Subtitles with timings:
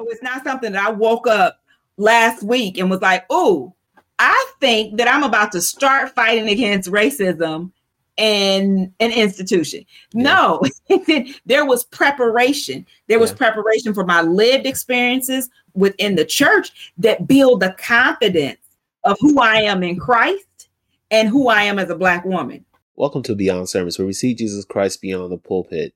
[0.00, 1.60] So it's not something that I woke up
[1.98, 3.74] last week and was like, oh,
[4.18, 7.70] I think that I'm about to start fighting against racism
[8.16, 9.84] in an institution.
[10.14, 10.22] Yeah.
[10.22, 10.62] No,
[11.44, 12.86] there was preparation.
[13.08, 13.36] There was yeah.
[13.36, 18.60] preparation for my lived experiences within the church that build the confidence
[19.04, 20.70] of who I am in Christ
[21.10, 22.64] and who I am as a black woman.
[22.96, 25.92] Welcome to Beyond Sermons, where we see Jesus Christ beyond the pulpit.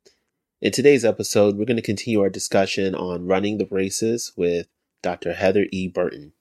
[0.64, 4.66] In today's episode, we're going to continue our discussion on running the races with
[5.02, 5.34] Dr.
[5.34, 5.88] Heather E.
[5.88, 6.32] Burton.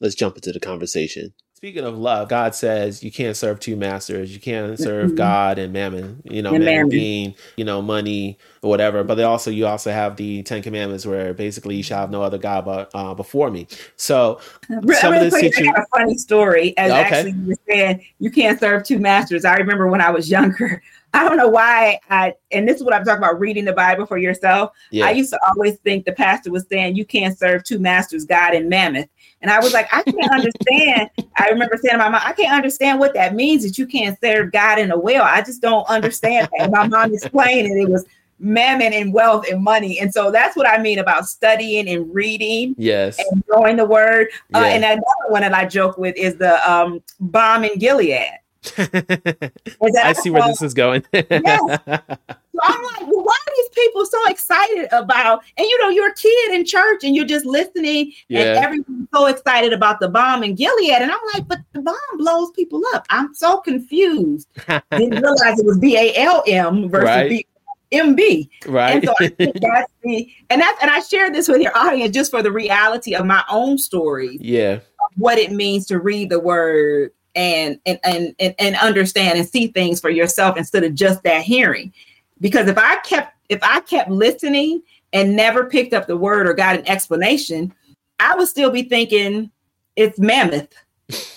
[0.00, 1.34] Let's jump into the conversation.
[1.52, 4.32] Speaking of love, God says you can't serve two masters.
[4.32, 5.16] You can't serve mm-hmm.
[5.16, 6.22] God and mammon.
[6.24, 9.04] You know, and mammon being you know money or whatever.
[9.04, 12.22] But they also you also have the Ten Commandments where basically you shall have no
[12.22, 13.68] other God but uh, before me.
[13.96, 17.00] So some of the situ- I got a funny story as okay.
[17.02, 19.44] actually you were saying you can't serve two masters.
[19.44, 20.82] I remember when I was younger.
[21.12, 24.06] I don't know why I and this is what I'm talking about reading the Bible
[24.06, 24.72] for yourself.
[24.90, 25.06] Yeah.
[25.06, 28.54] I used to always think the pastor was saying you can't serve two masters, God
[28.54, 29.08] and mammoth.
[29.42, 31.10] And I was like, I can't understand.
[31.36, 34.18] I remember saying to my mom, I can't understand what that means that you can't
[34.22, 35.24] serve God in a well.
[35.24, 36.70] I just don't understand that.
[36.70, 37.82] My mom explained it.
[37.82, 38.04] It was
[38.38, 39.98] mammon and wealth and money.
[39.98, 42.74] And so that's what I mean about studying and reading.
[42.78, 43.18] Yes.
[43.18, 44.28] And knowing the word.
[44.54, 48.38] Uh, and another one that I joke with is the um, balm in Gilead.
[48.78, 51.04] I see where this is going.
[51.12, 51.60] yes.
[51.60, 55.42] So I'm like, well, why are these people so excited about?
[55.56, 58.40] And you know, you're a kid in church and you're just listening, yeah.
[58.40, 60.90] and everyone's so excited about the bomb in Gilead.
[60.90, 63.06] And I'm like, but the bomb blows people up.
[63.08, 64.48] I'm so confused.
[64.90, 67.30] Didn't realize it was B A L M versus right.
[67.30, 67.46] B
[67.92, 68.48] MB.
[68.66, 68.96] Right.
[68.96, 72.14] And so I think that's the and that's and I share this with your audience
[72.14, 74.38] just for the reality of my own story.
[74.40, 74.80] Yeah.
[75.16, 79.68] What it means to read the word and, and and and and understand and see
[79.68, 81.92] things for yourself instead of just that hearing.
[82.40, 84.82] Because if I kept if I kept listening
[85.12, 87.72] and never picked up the word or got an explanation,
[88.18, 89.50] I would still be thinking
[89.96, 90.72] it's mammoth.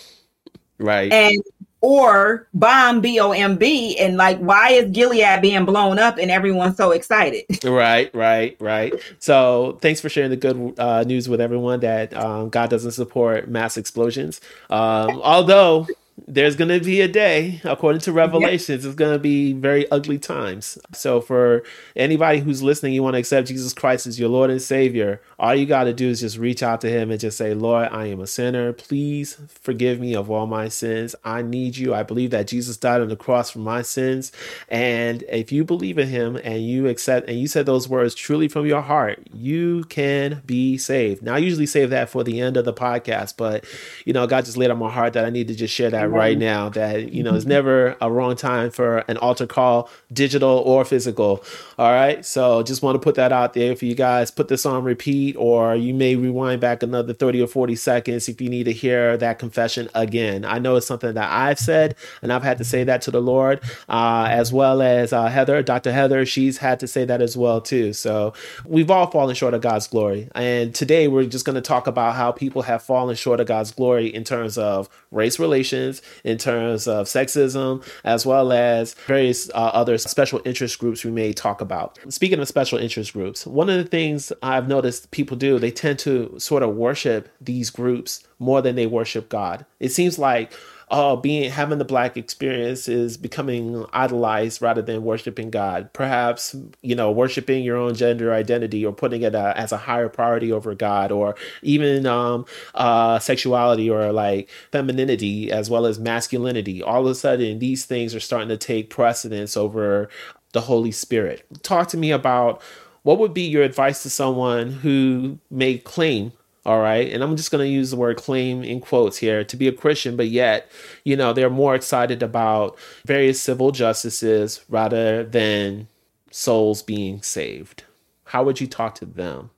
[0.80, 1.14] Right.
[1.14, 1.42] And
[1.84, 6.32] or bomb B O M B and like why is Gilead being blown up and
[6.32, 7.44] everyone's so excited?
[7.74, 8.94] Right, right, right.
[9.20, 13.48] So thanks for sharing the good uh, news with everyone that um, God doesn't support
[13.48, 14.40] mass explosions.
[14.70, 15.88] Um, although
[16.28, 18.90] there's going to be a day, according to Revelations, yep.
[18.92, 20.78] it's going to be very ugly times.
[20.94, 21.64] So, for
[21.96, 25.56] anybody who's listening, you want to accept Jesus Christ as your Lord and Savior, all
[25.56, 28.08] you got to do is just reach out to Him and just say, Lord, I
[28.08, 28.74] am a sinner.
[28.74, 31.16] Please forgive me of all my sins.
[31.24, 31.96] I need you.
[31.96, 34.32] I believe that Jesus died on the cross for my sins.
[34.70, 38.48] And if you believe in Him and you accept, and you said those words truly
[38.48, 41.24] from your heart, you can be saved.
[41.24, 43.66] Now, I usually save that for the end of the podcast, but,
[44.06, 46.03] you know, God just laid on my heart that I need to just share that
[46.04, 49.90] that right now that you know it's never a wrong time for an altar call
[50.12, 51.44] digital or physical.
[51.78, 52.26] All right?
[52.26, 54.32] So just want to put that out there for you guys.
[54.32, 58.42] Put this on repeat or you may rewind back another 30 or 40 seconds if
[58.42, 60.46] you need to hear that confession again.
[60.46, 63.22] I know it's something that i've said and i've had to say that to the
[63.22, 67.38] lord uh, as well as uh, heather dr heather she's had to say that as
[67.38, 67.94] well too.
[67.94, 68.34] So
[68.66, 70.30] we've all fallen short of god's glory.
[70.36, 73.72] And today we're just going to talk about how people have fallen short of god's
[73.72, 75.93] glory in terms of race relations
[76.24, 81.34] in terms of sexism, as well as various uh, other special interest groups we may
[81.34, 82.00] talk about.
[82.10, 86.00] Speaking of special interest groups, one of the things I've noticed people do, they tend
[86.00, 89.66] to sort of worship these groups more than they worship God.
[89.80, 90.54] It seems like
[90.94, 95.92] oh, being having the black experience is becoming idolized rather than worshiping God.
[95.92, 100.08] Perhaps you know worshiping your own gender identity or putting it uh, as a higher
[100.08, 102.46] priority over God, or even um,
[102.76, 106.84] uh, sexuality or like femininity as well as masculinity.
[106.84, 110.10] All of a sudden, these things are starting to take precedence over
[110.52, 111.46] the Holy Spirit.
[111.64, 112.62] Talk to me about
[113.02, 116.34] what would be your advice to someone who may claim
[116.66, 119.56] all right and i'm just going to use the word claim in quotes here to
[119.56, 120.70] be a christian but yet
[121.04, 125.88] you know they're more excited about various civil justices rather than
[126.32, 127.84] souls being saved
[128.26, 129.50] how would you talk to them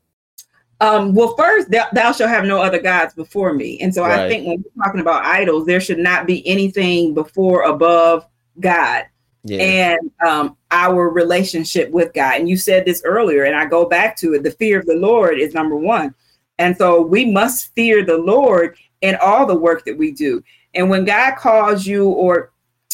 [0.82, 3.80] um, well, first, thou, thou shalt have no other gods before me.
[3.80, 4.20] And so right.
[4.20, 8.26] I think when we're talking about idols, there should not be anything before, above
[8.60, 9.06] God.
[9.48, 9.62] Yeah.
[9.62, 12.40] and um, our relationship with God.
[12.40, 14.42] And you said this earlier, and I go back to it.
[14.42, 16.16] The fear of the Lord is number one.
[16.58, 20.44] And so we must fear the Lord in all the work that we do.
[20.74, 22.52] And when God calls you, or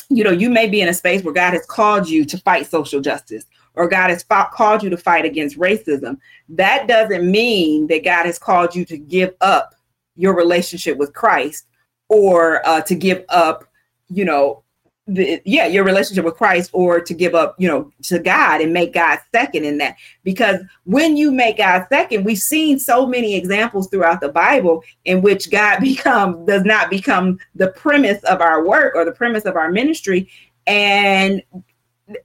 [0.09, 2.69] you know, you may be in a space where God has called you to fight
[2.69, 6.17] social justice, or God has fought, called you to fight against racism.
[6.49, 9.75] That doesn't mean that God has called you to give up
[10.15, 11.67] your relationship with Christ
[12.09, 13.65] or uh, to give up,
[14.09, 14.63] you know,
[15.13, 18.73] the, yeah, your relationship with Christ or to give up, you know, to God and
[18.73, 19.95] make God second in that.
[20.23, 25.21] Because when you make God second, we've seen so many examples throughout the Bible in
[25.21, 29.55] which God become does not become the premise of our work or the premise of
[29.55, 30.29] our ministry.
[30.67, 31.41] And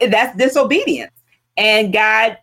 [0.00, 1.12] that's disobedience.
[1.56, 2.38] And God,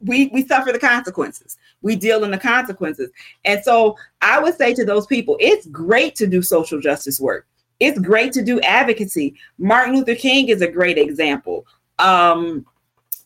[0.00, 1.56] we we suffer the consequences.
[1.80, 3.10] We deal in the consequences.
[3.44, 7.46] And so I would say to those people, it's great to do social justice work
[7.80, 9.34] it's great to do advocacy.
[9.58, 11.66] Martin Luther King is a great example.
[11.98, 12.66] Um,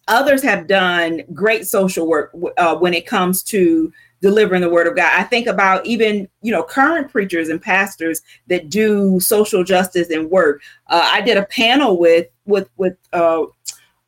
[0.09, 4.97] others have done great social work uh, when it comes to delivering the word of
[4.97, 5.11] God.
[5.15, 10.31] I think about even you know current preachers and pastors that do social justice and
[10.31, 10.63] work.
[10.89, 13.45] Uh, I did a panel with with with uh,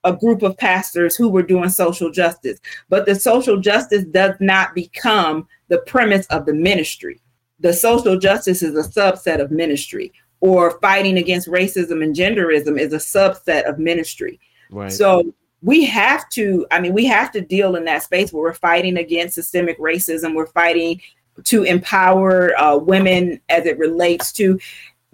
[0.05, 4.75] a group of pastors who were doing social justice, but the social justice does not
[4.75, 7.21] become the premise of the ministry.
[7.61, 10.13] The social justice is a subset of ministry
[10.45, 14.39] or fighting against racism and genderism is a subset of ministry.
[14.71, 14.93] Right.
[14.93, 15.33] So
[15.63, 18.99] we have to, I mean, we have to deal in that space where we're fighting
[18.99, 20.35] against systemic racism.
[20.35, 21.01] We're fighting
[21.45, 24.61] to empower uh, women as it relates to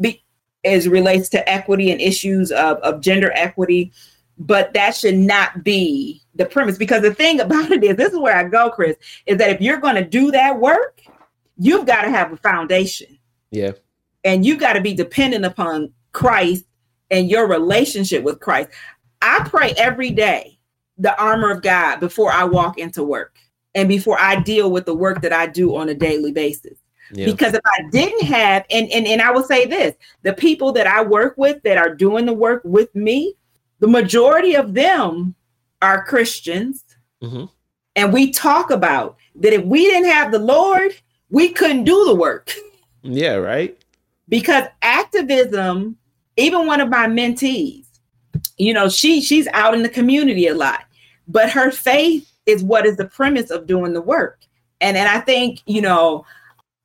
[0.01, 0.21] be,
[0.65, 3.93] as relates to equity and issues of, of gender equity.
[4.37, 8.19] But that should not be the premise because the thing about it is this is
[8.19, 8.97] where I go, Chris,
[9.27, 11.01] is that if you're going to do that work,
[11.57, 13.17] you've got to have a foundation.
[13.53, 13.73] Yeah
[14.25, 16.65] and you got to be dependent upon Christ
[17.11, 18.71] and your relationship with Christ.
[19.23, 20.59] I pray every day
[20.99, 23.37] the armor of God before I walk into work
[23.75, 26.79] and before I deal with the work that I do on a daily basis.
[27.13, 27.27] Yeah.
[27.27, 30.87] Because if I didn't have, and, and and I will say this, the people that
[30.87, 33.35] I work with that are doing the work with me,
[33.81, 35.35] the majority of them
[35.83, 36.85] are Christians.
[37.21, 37.47] Mm-hmm.
[37.97, 40.95] And we talk about that if we didn't have the Lord,
[41.31, 42.55] we couldn't do the work.
[43.03, 43.80] Yeah, right
[44.31, 45.97] because activism
[46.37, 47.85] even one of my mentees
[48.57, 50.85] you know she she's out in the community a lot
[51.29, 54.41] but her faith is what is the premise of doing the work.
[54.81, 56.25] And and i think you know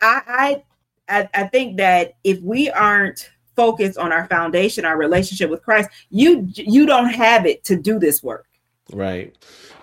[0.02, 0.62] i
[1.08, 5.90] i i think that if we aren't focused on our foundation our relationship with christ
[6.10, 8.48] you you don't have it to do this work
[8.94, 9.36] right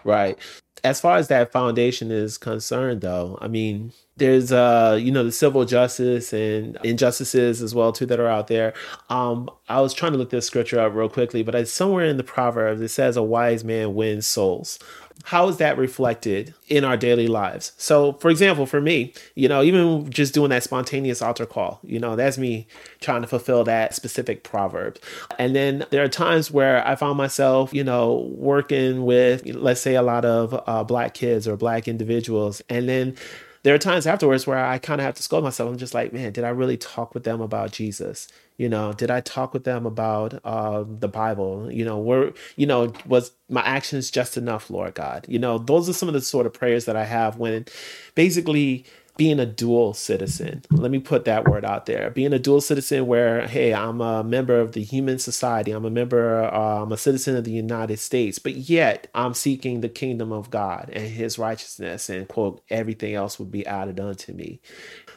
[0.05, 0.39] right.
[0.85, 5.33] As far as that foundation is concerned though i mean there's uh you know the
[5.33, 8.75] civil justice and injustices as well too that are out there.
[9.09, 12.17] Um i was trying to look this scripture up real quickly but it's somewhere in
[12.17, 14.79] the proverbs it says a wise man wins souls
[15.25, 19.63] how is that reflected in our daily lives so for example for me you know
[19.63, 22.67] even just doing that spontaneous altar call you know that's me
[23.01, 24.99] trying to fulfill that specific proverb
[25.39, 29.95] and then there are times where i found myself you know working with let's say
[29.95, 33.17] a lot of uh, black kids or black individuals and then
[33.63, 35.71] there are times afterwards where I kind of have to scold myself.
[35.71, 38.27] I'm just like, man, did I really talk with them about Jesus?
[38.63, 41.69] You know, did I talk with them about uh, the Bible?
[41.73, 45.27] You know, were you know was my actions just enough, Lord God?
[45.29, 47.67] You know, those are some of the sort of prayers that I have when,
[48.15, 48.85] basically,
[49.17, 50.63] being a dual citizen.
[50.71, 52.11] Let me put that word out there.
[52.11, 55.91] Being a dual citizen, where hey, I'm a member of the human society, I'm a
[55.91, 60.33] member, uh, I'm a citizen of the United States, but yet I'm seeking the kingdom
[60.33, 64.61] of God and His righteousness, and quote, everything else would be added unto me.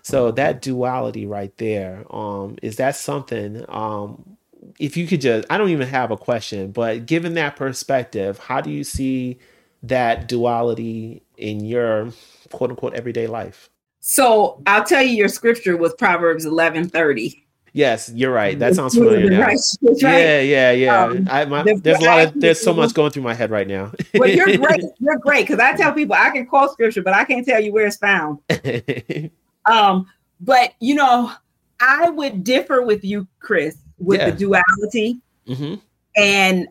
[0.01, 3.65] So that duality right there, um, is that something?
[3.69, 4.37] Um,
[4.79, 8.61] if you could just, I don't even have a question, but given that perspective, how
[8.61, 9.39] do you see
[9.83, 12.09] that duality in your
[12.51, 13.69] quote unquote everyday life?
[14.07, 17.43] So I'll tell you your scripture was Proverbs eleven thirty.
[17.73, 18.57] Yes, you're right.
[18.59, 19.41] That sounds familiar now.
[19.41, 19.57] Right.
[19.81, 21.03] Yeah, yeah, yeah.
[21.05, 23.67] Um, I, my, there's a lot of there's so much going through my head right
[23.67, 23.91] now.
[24.13, 24.83] well, you're great.
[24.99, 27.73] You're great because I tell people I can quote scripture, but I can't tell you
[27.73, 28.37] where it's found.
[29.65, 30.05] um,
[30.39, 31.31] but you know,
[31.79, 34.29] I would differ with you, Chris, with yeah.
[34.29, 35.75] the duality, mm-hmm.
[36.15, 36.67] and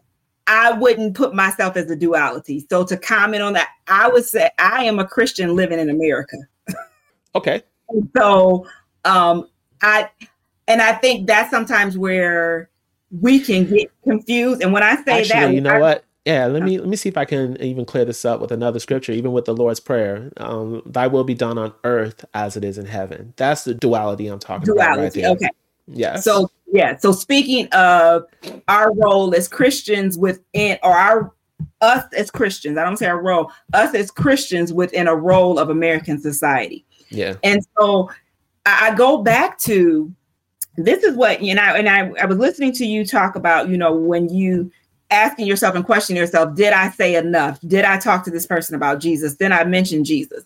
[0.47, 2.65] I wouldn't put myself as a duality.
[2.71, 6.37] So to comment on that, I would say I am a Christian living in America.
[7.35, 7.63] Okay.
[7.89, 8.67] And so
[9.05, 9.49] um
[9.83, 10.09] I
[10.67, 12.71] and I think that's sometimes where
[13.21, 14.63] we can get confused.
[14.63, 16.05] And when I say Actually, that, you know I, what?
[16.25, 18.79] Yeah, let me let me see if I can even clear this up with another
[18.79, 20.33] scripture, even with the Lord's prayer.
[20.39, 23.35] Um, Thy will be done on earth as it is in heaven.
[23.37, 25.29] That's the duality I'm talking duality, about.
[25.29, 25.49] Right okay.
[25.87, 26.17] Yeah.
[26.17, 26.97] So yeah.
[26.97, 28.25] So speaking of
[28.69, 31.35] our role as Christians within, or our
[31.83, 35.69] us as Christians, I don't say our role, us as Christians within a role of
[35.69, 36.87] American society.
[37.11, 37.35] Yeah.
[37.43, 38.11] And so
[38.67, 40.13] I, I go back to
[40.77, 43.77] this is what you know, and I, I was listening to you talk about, you
[43.77, 44.71] know, when you
[45.11, 47.61] asking yourself and questioning yourself, did I say enough?
[47.61, 49.37] Did I talk to this person about Jesus?
[49.37, 50.45] Then I mentioned Jesus.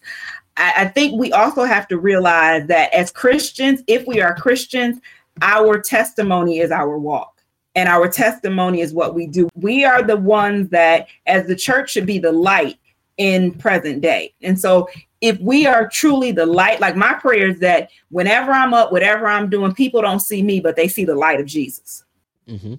[0.59, 5.01] I, I think we also have to realize that as Christians, if we are Christians,
[5.41, 7.41] our testimony is our walk.
[7.75, 9.49] and our testimony is what we do.
[9.55, 12.77] We are the ones that, as the church, should be the light
[13.19, 14.35] in present day.
[14.43, 14.89] And so,
[15.21, 19.27] if we are truly the light, like my prayer is that whenever I'm up, whatever
[19.27, 22.05] I'm doing, people don't see me, but they see the light of Jesus.
[22.49, 22.75] Mm-hmm.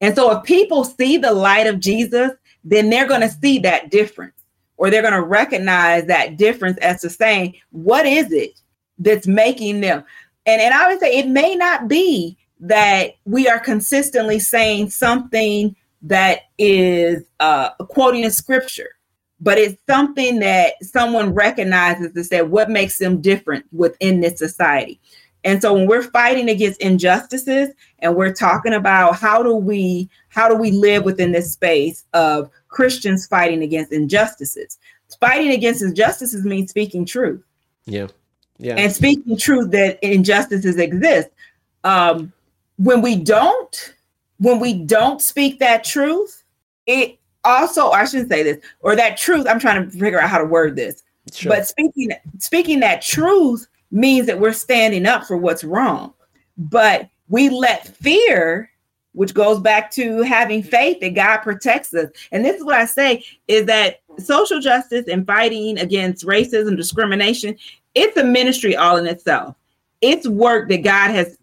[0.00, 2.32] And so, if people see the light of Jesus,
[2.64, 4.34] then they're going to see that difference,
[4.76, 8.60] or they're going to recognize that difference as to saying, what is it
[8.98, 10.04] that's making them?
[10.46, 15.76] And, and I would say it may not be that we are consistently saying something
[16.02, 18.90] that is uh, quoting a scripture,
[19.44, 24.98] but it's something that someone recognizes to say what makes them different within this society.
[25.44, 30.48] And so when we're fighting against injustices and we're talking about how do we how
[30.48, 34.78] do we live within this space of Christians fighting against injustices?
[35.20, 37.44] Fighting against injustices means speaking truth.
[37.84, 38.08] Yeah.
[38.56, 38.76] Yeah.
[38.76, 41.28] And speaking truth that injustices exist.
[41.84, 42.32] Um,
[42.78, 43.94] when we don't,
[44.38, 46.42] when we don't speak that truth,
[46.86, 50.38] it also I shouldn't say this, or that truth, I'm trying to figure out how
[50.38, 51.02] to word this.
[51.32, 51.52] Sure.
[51.52, 56.12] But speaking speaking that truth means that we're standing up for what's wrong.
[56.56, 58.70] But we let fear,
[59.12, 62.10] which goes back to having faith that God protects us.
[62.32, 67.56] And this is what I say is that social justice and fighting against racism, discrimination,
[67.94, 69.56] it's a ministry all in itself.
[70.00, 71.38] It's work that God has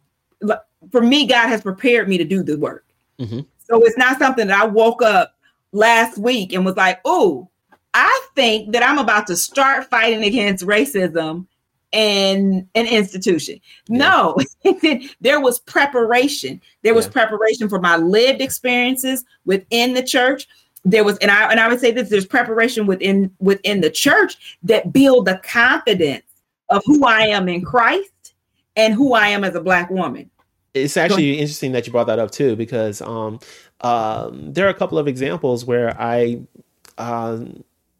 [0.91, 2.85] for me, God has prepared me to do the work.
[3.19, 3.41] Mm-hmm.
[3.59, 5.35] So it's not something that I woke up
[5.71, 7.49] last week and was like, oh,
[7.93, 11.45] I think that I'm about to start fighting against racism
[11.91, 13.59] in an institution.
[13.87, 13.97] Yeah.
[13.97, 14.37] No,
[15.21, 16.61] there was preparation.
[16.83, 17.11] There was yeah.
[17.11, 20.47] preparation for my lived experiences within the church.
[20.83, 24.57] There was, and I and I would say this: there's preparation within within the church
[24.63, 26.23] that build the confidence
[26.69, 28.33] of who I am in Christ
[28.75, 30.29] and who I am as a black woman.
[30.73, 33.39] It's actually interesting that you brought that up too, because um,
[33.81, 36.41] um, there are a couple of examples where I,
[36.97, 37.39] uh,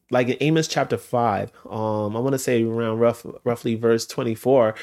[0.10, 4.36] like in Amos chapter five, um, I want to say around rough, roughly verse twenty
[4.36, 4.76] four,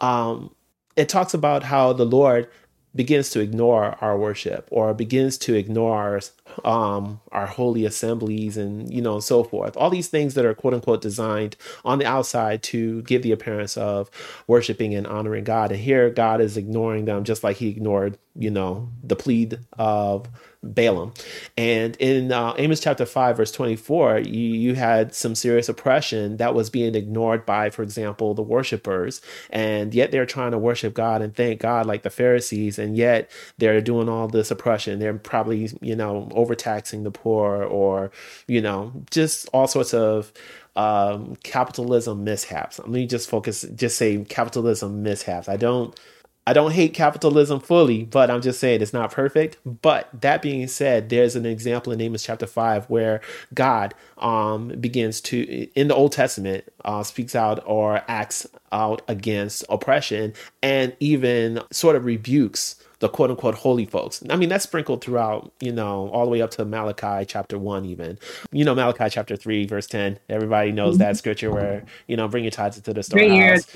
[0.00, 0.54] um,
[0.96, 2.48] it talks about how the Lord
[2.94, 6.20] begins to ignore our worship or begins to ignore our
[6.64, 9.76] um our holy assemblies and you know so forth.
[9.76, 13.76] All these things that are quote unquote designed on the outside to give the appearance
[13.76, 14.10] of
[14.46, 15.72] worshiping and honoring god.
[15.72, 20.28] And here god is ignoring them just like he ignored you know the plead of
[20.64, 21.12] Balaam.
[21.56, 26.54] And in uh, Amos chapter 5, verse 24, you, you had some serious oppression that
[26.54, 29.20] was being ignored by, for example, the worshipers.
[29.50, 32.78] And yet they're trying to worship God and thank God like the Pharisees.
[32.78, 34.98] And yet they're doing all this oppression.
[34.98, 38.10] They're probably, you know, overtaxing the poor or,
[38.48, 40.32] you know, just all sorts of
[40.76, 42.78] um, capitalism mishaps.
[42.78, 45.48] Let me just focus, just say capitalism mishaps.
[45.48, 45.98] I don't
[46.46, 49.56] I don't hate capitalism fully, but I'm just saying it's not perfect.
[49.64, 53.22] But that being said, there's an example in Amos chapter five where
[53.54, 59.64] God um, begins to, in the Old Testament, uh, speaks out or acts out against
[59.70, 64.22] oppression and even sort of rebukes the quote unquote holy folks.
[64.30, 67.84] I mean, that's sprinkled throughout, you know, all the way up to Malachi chapter one,
[67.84, 68.18] even.
[68.50, 70.18] You know, Malachi chapter three, verse 10.
[70.30, 71.02] Everybody knows mm-hmm.
[71.02, 73.66] that scripture where, you know, bring your tithes into the storehouse.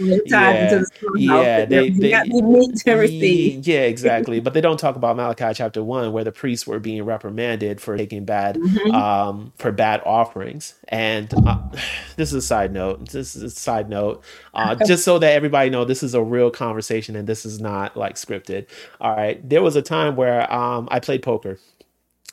[1.14, 2.14] yeah, yeah, they, they, they
[3.62, 4.40] yeah, exactly.
[4.48, 7.98] but they don't talk about Malachi chapter one, where the priests were being reprimanded for
[7.98, 8.94] taking bad, mm-hmm.
[8.94, 10.72] um, for bad offerings.
[10.88, 11.58] And uh,
[12.16, 13.10] this is a side note.
[13.10, 16.50] This is a side note, uh, just so that everybody know this is a real
[16.50, 18.66] conversation and this is not like scripted.
[19.00, 21.58] All right, there was a time where um, I played poker.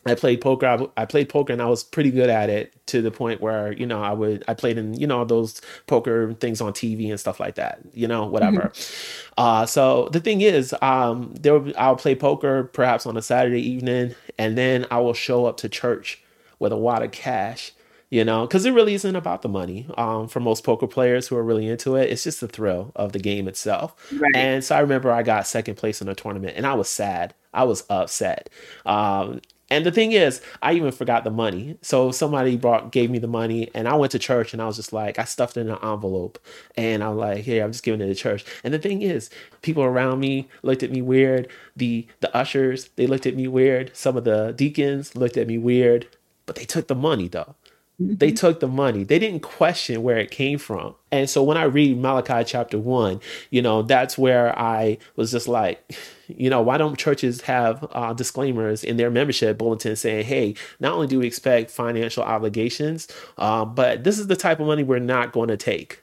[0.07, 0.67] I played poker.
[0.67, 3.71] I, I, played poker and I was pretty good at it to the point where
[3.73, 7.19] you know I would I played in you know those poker things on TV and
[7.19, 7.79] stuff like that.
[7.93, 8.71] You know whatever.
[8.73, 9.33] Mm-hmm.
[9.37, 14.13] Uh, so the thing is, um, there I'll play poker perhaps on a Saturday evening,
[14.37, 16.21] and then I will show up to church
[16.59, 17.71] with a wad of cash
[18.09, 19.87] you know, because it really isn't about the money.
[19.97, 23.11] Um, for most poker players who are really into it, it's just the thrill of
[23.11, 23.95] the game itself.
[24.13, 24.35] Right.
[24.35, 27.33] And so I remember I got second place in a tournament, and I was sad.
[27.53, 28.49] I was upset.
[28.85, 31.77] Um, and the thing is, I even forgot the money.
[31.81, 34.75] So somebody brought gave me the money, and I went to church, and I was
[34.75, 36.37] just like, I stuffed it in an envelope,
[36.77, 38.45] and I'm like, hey, I'm just giving it to church.
[38.63, 39.31] And the thing is,
[39.63, 41.47] people around me looked at me weird.
[41.75, 43.95] The the ushers they looked at me weird.
[43.95, 46.07] Some of the deacons looked at me weird,
[46.45, 47.55] but they took the money though.
[47.97, 48.35] They mm-hmm.
[48.35, 49.03] took the money.
[49.03, 50.95] They didn't question where it came from.
[51.11, 53.21] And so when I read Malachi chapter one,
[53.51, 55.95] you know, that's where I was just like,
[56.27, 60.93] you know, why don't churches have uh, disclaimers in their membership bulletin saying, hey, not
[60.93, 64.99] only do we expect financial obligations, uh, but this is the type of money we're
[64.99, 66.01] not going to take.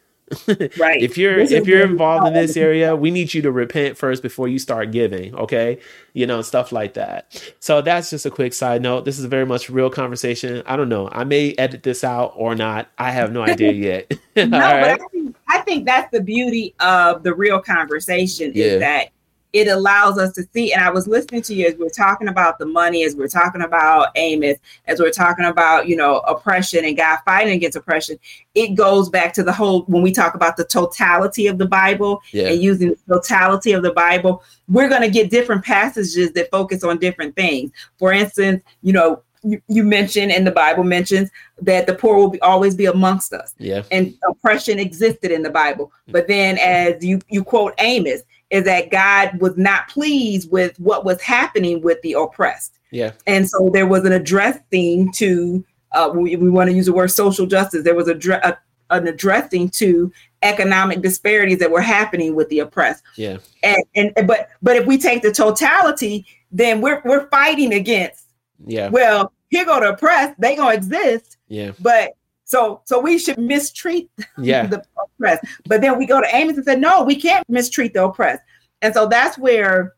[0.78, 1.02] Right.
[1.02, 4.22] if you're this if you're involved in this area, we need you to repent first
[4.22, 5.34] before you start giving.
[5.34, 5.78] Okay,
[6.12, 7.54] you know stuff like that.
[7.60, 9.04] So that's just a quick side note.
[9.04, 10.62] This is a very much real conversation.
[10.66, 11.08] I don't know.
[11.10, 12.88] I may edit this out or not.
[12.98, 14.12] I have no idea yet.
[14.36, 18.64] no, but I think, I think that's the beauty of the real conversation yeah.
[18.64, 19.08] is that
[19.52, 20.73] it allows us to see.
[20.73, 23.25] And I was listening to you as we are talking about the money, as we
[23.25, 27.54] are talking about Amos, as we are talking about, you know, oppression and God fighting
[27.54, 28.18] against oppression.
[28.54, 32.23] It goes back to the whole when we talk about the totality of the Bible
[32.32, 32.49] yeah.
[32.49, 36.82] and using the totality of the Bible, we're going to get different passages that focus
[36.82, 37.71] on different things.
[37.99, 41.30] For instance, you know, you, you mentioned and the Bible mentions
[41.61, 43.54] that the poor will be, always be amongst us.
[43.59, 43.82] Yeah.
[43.90, 45.92] And oppression existed in the Bible.
[46.09, 51.04] But then as you you quote Amos, is that God was not pleased with what
[51.04, 52.78] was happening with the oppressed.
[52.92, 53.12] Yeah.
[53.26, 57.11] And so there was an addressing to, uh, we, we want to use the word
[57.11, 57.82] social justice.
[57.82, 58.59] There was a, a,
[58.90, 63.02] an addressing to economic disparities that were happening with the oppressed.
[63.16, 63.38] Yeah.
[63.62, 68.26] And, and but but if we take the totality, then we're we're fighting against.
[68.66, 68.90] Yeah.
[68.90, 70.38] Well, here go the oppressed.
[70.38, 71.38] They gonna exist.
[71.49, 71.71] Yeah.
[71.80, 72.12] But
[72.52, 74.66] so so we should mistreat yeah.
[74.66, 75.42] the oppressed.
[75.64, 78.42] But then we go to Amos and say, no, we can't mistreat the oppressed.
[78.82, 79.94] And so that's where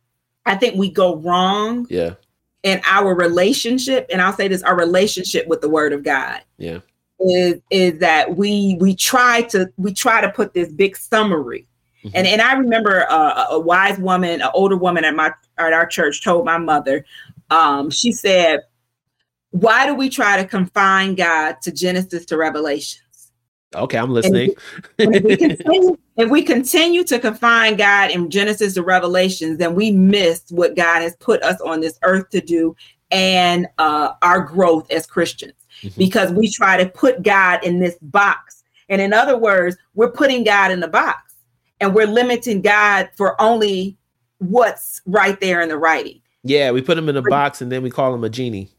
[0.47, 1.87] I think we go wrong.
[1.91, 2.15] Yeah.
[2.63, 6.41] In our relationship, and I'll say this, our relationship with the word of God.
[6.57, 6.79] Yeah.
[7.21, 11.67] Is is that we we try to we try to put this big summary.
[12.05, 12.17] Mm-hmm.
[12.17, 15.87] And and I remember uh, a wise woman, an older woman at my at our
[15.87, 17.05] church told my mother,
[17.51, 18.61] um, she said,
[19.55, 23.31] why do we try to confine God to Genesis to Revelations?
[23.77, 24.51] Okay, I'm listening.
[24.99, 29.77] And if, we continue, if we continue to confine God in Genesis to Revelations, then
[29.77, 32.75] we miss what God has put us on this earth to do
[33.13, 35.99] and uh, our growth as Christians mm-hmm.
[35.99, 38.65] because we try to put God in this box.
[38.89, 41.35] And in other words, we're putting God in the box
[41.81, 43.97] and we're limiting God for only
[44.39, 46.21] what's right there in the writing.
[46.43, 48.74] Yeah, we put him in a box and then we call him a genie.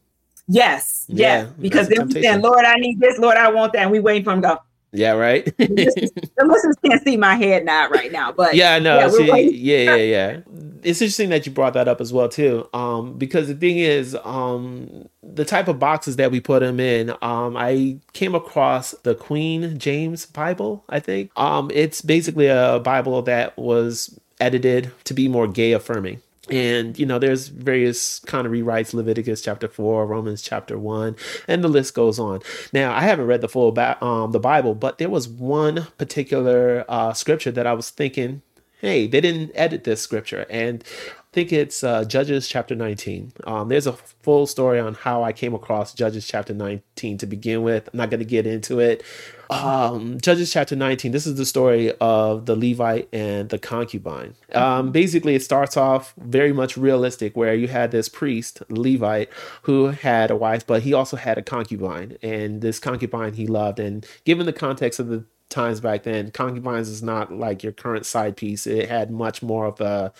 [0.48, 1.52] Yes, yeah, yes.
[1.58, 3.82] Because then we saying, Lord, I need this, Lord, I want that.
[3.82, 4.58] And we waiting for him to go.
[4.92, 5.44] Yeah, right.
[5.58, 9.78] the listeners can't see my head now right now, but yeah, no, yeah, see, yeah,
[9.78, 10.40] yeah, yeah.
[10.82, 14.16] It's interesting that you brought that up as well too, um, because the thing is,
[14.24, 17.10] um, the type of boxes that we put them in.
[17.20, 20.84] Um, I came across the Queen James Bible.
[20.88, 26.22] I think um, it's basically a Bible that was edited to be more gay affirming
[26.50, 31.16] and you know there's various kind of rewrites leviticus chapter 4 romans chapter 1
[31.48, 32.40] and the list goes on.
[32.72, 36.84] Now i haven't read the full ba- um, the bible but there was one particular
[36.88, 38.42] uh, scripture that i was thinking
[38.86, 43.32] hey they didn't edit this scripture and I think it's uh, Judges chapter 19.
[43.44, 47.62] Um, there's a full story on how I came across Judges chapter 19 to begin
[47.62, 47.90] with.
[47.92, 49.02] I'm not going to get into it.
[49.50, 54.34] Um, Judges chapter 19, this is the story of the Levite and the concubine.
[54.52, 59.28] Um, basically, it starts off very much realistic, where you had this priest, Levite,
[59.62, 62.16] who had a wife, but he also had a concubine.
[62.22, 63.78] And this concubine he loved.
[63.78, 68.06] And given the context of the times back then, concubines is not like your current
[68.06, 68.66] side piece.
[68.66, 70.12] It had much more of a,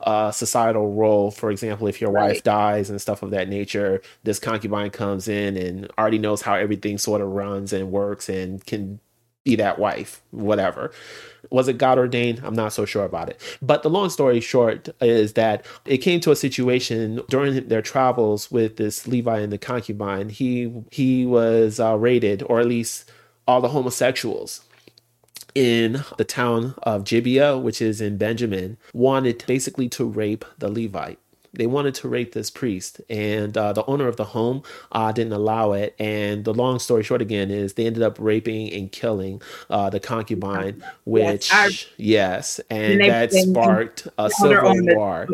[0.00, 1.30] a societal role.
[1.30, 2.28] For example, if your right.
[2.28, 6.54] wife dies and stuff of that nature, this concubine comes in and already knows how
[6.54, 9.00] everything sort of runs and works and can
[9.44, 10.92] be that wife, whatever.
[11.50, 12.40] Was it God ordained?
[12.44, 13.40] I'm not so sure about it.
[13.62, 18.50] But the long story short is that it came to a situation during their travels
[18.50, 20.28] with this Levi and the concubine.
[20.28, 23.10] He he was uh, raided, or at least
[23.48, 24.62] all the homosexuals
[25.54, 31.18] in the town of Gibeah, which is in Benjamin, wanted basically to rape the Levite
[31.52, 35.32] they wanted to rape this priest, and uh, the owner of the home uh, didn't
[35.32, 35.96] allow it.
[35.98, 40.00] And the long story short again is they ended up raping and killing uh, the
[40.00, 45.26] concubine, which yes, yes and, and that sparked a civil war.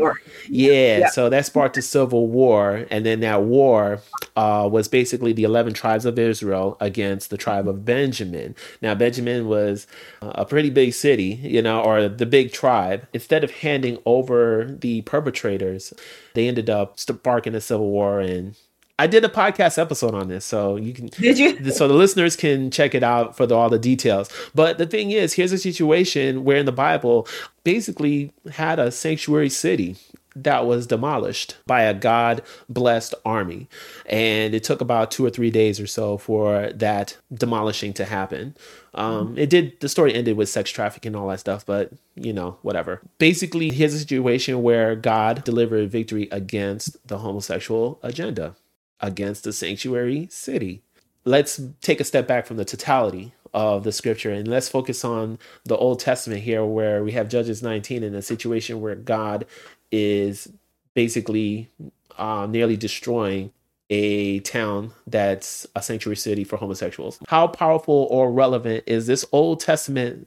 [0.49, 4.01] Yeah, yeah, so that sparked a civil war, and then that war
[4.37, 8.55] uh, was basically the eleven tribes of Israel against the tribe of Benjamin.
[8.81, 9.87] Now Benjamin was
[10.23, 13.07] a pretty big city, you know, or the big tribe.
[13.13, 15.93] Instead of handing over the perpetrators
[16.35, 18.57] they ended up sparking a civil war and
[18.99, 21.07] I did a podcast episode on this, so you can.
[21.21, 21.59] Did you?
[21.71, 24.31] So the listeners can check it out for the, all the details.
[24.55, 27.29] But the thing is, here's a situation where in the Bible,
[27.62, 29.97] basically had a sanctuary city
[30.42, 33.68] that was demolished by a God blessed army.
[34.07, 38.57] And it took about two or three days or so for that demolishing to happen.
[38.94, 39.37] Um.
[39.37, 42.59] It did, the story ended with sex trafficking and all that stuff, but you know,
[42.62, 43.03] whatever.
[43.18, 48.57] Basically, here's a situation where God delivered victory against the homosexual agenda,
[49.01, 50.83] against the sanctuary city
[51.27, 54.31] let's take a step back from the totality of the scripture.
[54.31, 58.22] And let's focus on the Old Testament here, where we have Judges 19 in a
[58.22, 59.44] situation where God
[59.90, 60.51] is
[60.94, 61.70] basically
[62.18, 63.53] uh, nearly destroying
[63.90, 67.18] a town that's a sanctuary city for homosexuals.
[67.29, 70.27] How powerful or relevant is this Old Testament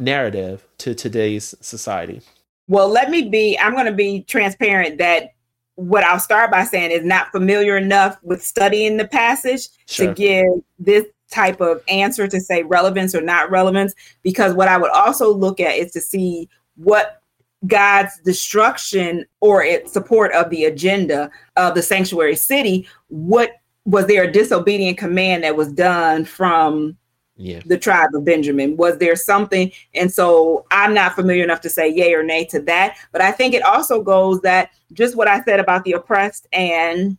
[0.00, 2.20] narrative to today's society?
[2.66, 5.34] Well, let me be, I'm going to be transparent that
[5.76, 10.08] what I'll start by saying is not familiar enough with studying the passage sure.
[10.08, 10.46] to give
[10.78, 13.94] this type of answer to say relevance or not relevance.
[14.22, 17.17] Because what I would also look at is to see what
[17.66, 23.52] God's destruction or its support of the agenda of the sanctuary city, what
[23.84, 26.96] was there a disobedient command that was done from
[27.36, 27.60] yeah.
[27.66, 28.76] the tribe of Benjamin?
[28.76, 29.72] Was there something?
[29.94, 32.96] And so I'm not familiar enough to say yay or nay to that.
[33.12, 37.16] But I think it also goes that just what I said about the oppressed and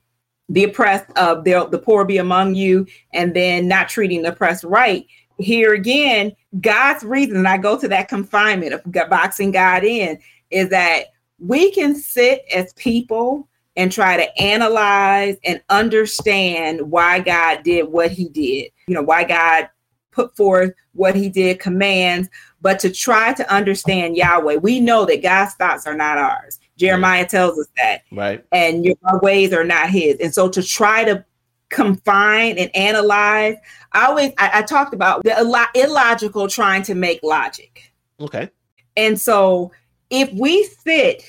[0.47, 4.30] the oppressed of uh, the, the poor be among you, and then not treating the
[4.30, 5.06] oppressed right.
[5.39, 10.19] Here again, God's reason, and I go to that confinement of boxing God in,
[10.52, 11.06] is that
[11.39, 18.12] we can sit as people and try to analyze and understand why God did what
[18.12, 18.71] he did.
[18.88, 19.69] You know, why God
[20.12, 22.28] put forth what he did, commands,
[22.62, 26.60] but to try to understand Yahweh, we know that God's thoughts are not ours.
[26.78, 27.30] Jeremiah right.
[27.30, 28.02] tells us that.
[28.12, 28.43] Right.
[28.52, 30.17] And your ways are not his.
[30.19, 31.23] And so to try to
[31.69, 33.55] confine and analyze,
[33.91, 37.91] I always I, I talked about the illogical trying to make logic.
[38.19, 38.49] Okay.
[38.97, 39.71] And so
[40.10, 41.23] if we sit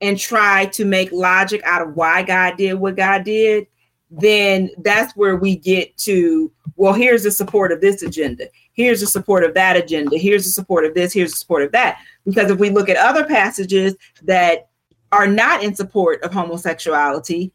[0.00, 3.66] and try to make logic out of why God did what God did,
[4.12, 9.06] then that's where we get to well here's the support of this agenda here's the
[9.06, 12.50] support of that agenda here's the support of this here's the support of that because
[12.50, 14.68] if we look at other passages that
[15.12, 17.50] are not in support of homosexuality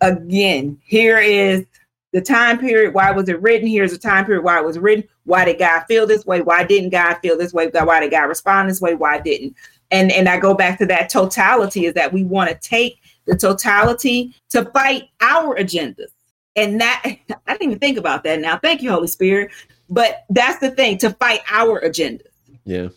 [0.00, 1.64] again here is
[2.12, 5.04] the time period why was it written here's the time period why it was written
[5.24, 8.24] why did god feel this way why didn't god feel this way why did god
[8.24, 9.54] respond this way why didn't
[9.90, 13.36] and and i go back to that totality is that we want to take the
[13.36, 16.08] totality to fight our agendas.
[16.56, 17.02] And that
[17.46, 18.58] I didn't even think about that now.
[18.58, 19.50] Thank you, Holy Spirit.
[19.88, 22.26] But that's the thing to fight our agendas.
[22.64, 22.88] Yeah.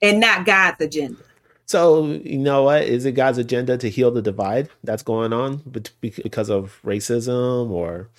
[0.00, 1.22] And not God's agenda.
[1.66, 2.82] So, you know what?
[2.82, 5.62] Is it God's agenda to heal the divide that's going on
[6.00, 8.10] because of racism or?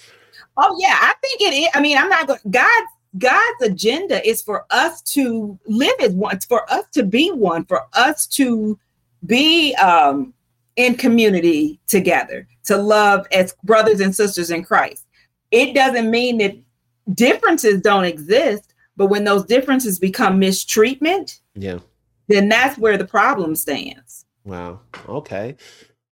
[0.57, 0.97] Oh, yeah.
[0.99, 1.69] I think it is.
[1.73, 6.39] I mean, I'm not going, God's God's agenda is for us to live as one,
[6.39, 8.79] for us to be one, for us to
[9.25, 10.33] be um
[10.75, 15.05] in community together, to love as brothers and sisters in Christ.
[15.51, 16.55] It doesn't mean that
[17.13, 21.79] differences don't exist, but when those differences become mistreatment, yeah,
[22.27, 24.25] then that's where the problem stands.
[24.43, 24.81] Wow.
[25.07, 25.55] Okay.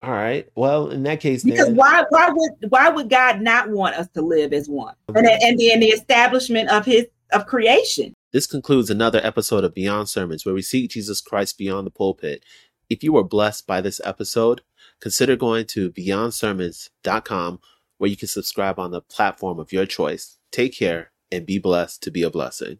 [0.02, 0.46] All right.
[0.54, 4.08] Well, in that case, because then, why why would why would God not want us
[4.14, 4.94] to live as one?
[5.08, 8.12] And and the, and the establishment of His of creation.
[8.32, 12.44] This concludes another episode of Beyond Sermons, where we seek Jesus Christ beyond the pulpit
[12.88, 14.62] if you were blessed by this episode,
[15.00, 17.60] consider going to beyondsermons.com
[17.98, 20.38] where you can subscribe on the platform of your choice.
[20.52, 22.74] Take care and be blessed to be a blessing.